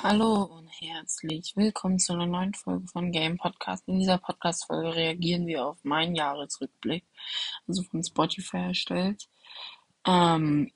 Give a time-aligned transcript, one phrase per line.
[0.00, 3.88] Hallo und herzlich willkommen zu einer neuen Folge von Game Podcast.
[3.88, 7.04] In dieser Podcast-Folge reagieren wir auf meinen Jahresrückblick,
[7.66, 9.28] also von Spotify erstellt.
[10.06, 10.70] Ähm,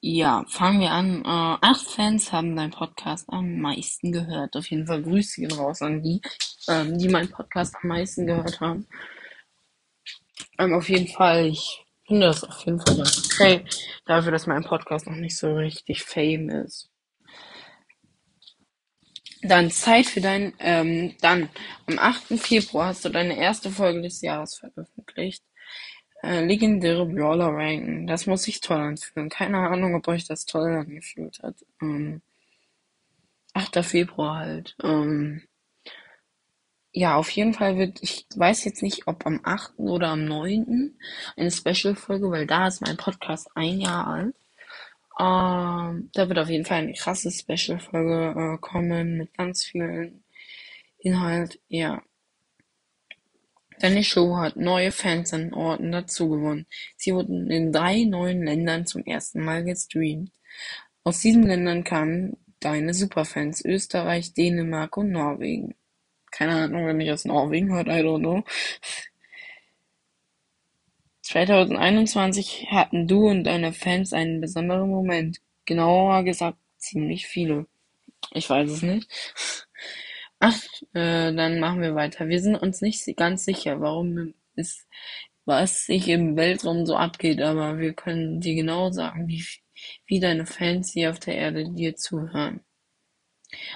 [0.00, 1.22] ja, fangen wir an.
[1.22, 4.56] Äh, acht Fans haben deinen Podcast am meisten gehört.
[4.56, 6.22] Auf jeden Fall Grüße gehen raus an die,
[6.66, 8.86] ähm, die meinen Podcast am meisten gehört haben.
[10.58, 13.66] Ähm, auf jeden Fall, ich finde das auf jeden Fall ganz okay,
[14.06, 16.90] dafür, dass mein Podcast noch nicht so richtig fame ist.
[19.42, 21.48] Dann Zeit für dein, ähm, dann
[21.86, 22.38] am 8.
[22.38, 25.42] Februar hast du deine erste Folge des Jahres veröffentlicht.
[26.22, 28.06] Äh, legendäre Brawler ranken.
[28.06, 29.30] Das muss sich toll anfühlen.
[29.30, 31.56] Keine Ahnung, ob euch das toll angefühlt hat.
[31.80, 32.20] Ähm,
[33.54, 33.82] 8.
[33.84, 34.76] Februar halt.
[34.82, 35.42] Ähm,
[36.92, 39.78] ja, auf jeden Fall wird, ich weiß jetzt nicht, ob am 8.
[39.78, 40.98] oder am 9.
[41.36, 44.34] eine Special-Folge, weil da ist mein Podcast ein Jahr alt.
[45.20, 50.24] Ähm, da wird auf jeden Fall eine krasse Special-Folge äh, kommen mit ganz vielen
[50.98, 51.60] Inhalt.
[51.68, 52.02] Ja.
[53.80, 56.66] Deine Show hat neue Fans an Orten dazu gewonnen.
[56.96, 60.32] Sie wurden in drei neuen Ländern zum ersten Mal gestreamt.
[61.04, 65.74] Aus diesen Ländern kamen deine Superfans Österreich, Dänemark und Norwegen.
[66.30, 68.44] Keine Ahnung, wenn ich aus Norwegen hört, I don't know.
[71.30, 75.38] 2021 hatten du und deine Fans einen besonderen Moment.
[75.64, 77.66] Genauer gesagt ziemlich viele.
[78.32, 79.08] Ich weiß es nicht.
[80.40, 80.60] Ach,
[80.92, 82.28] äh, dann machen wir weiter.
[82.28, 84.88] Wir sind uns nicht ganz sicher, warum es,
[85.44, 89.44] was sich im Weltraum so abgeht, aber wir können dir genau sagen, wie,
[90.06, 92.64] wie deine Fans hier auf der Erde dir zuhören.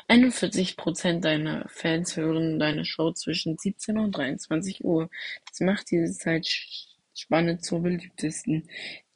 [0.09, 5.09] 41 Prozent deiner Fans hören deine Show zwischen 17 und 23 Uhr.
[5.49, 6.49] Das macht diese Zeit
[7.15, 8.69] Spanne zur beliebtesten.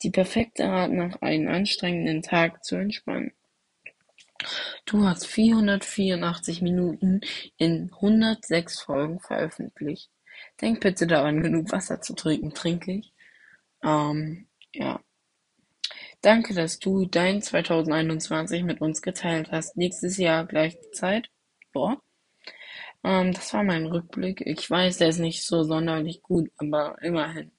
[0.02, 3.32] Die perfekte Art, nach einem anstrengenden Tag zu entspannen.
[4.86, 7.20] Du hast 484 Minuten
[7.56, 10.10] in 106 Folgen veröffentlicht.
[10.60, 12.54] Denk bitte daran, genug Wasser zu trinken.
[12.54, 13.12] Trinke ich.
[13.82, 15.00] Ähm, ja.
[16.20, 19.76] Danke, dass du dein 2021 mit uns geteilt hast.
[19.76, 21.30] Nächstes Jahr gleiche Zeit.
[21.72, 22.00] Boah.
[23.04, 24.40] Ähm, das war mein Rückblick.
[24.46, 27.52] Ich weiß, der ist nicht so sonderlich gut, aber immerhin.